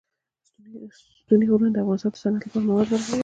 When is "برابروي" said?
2.91-3.17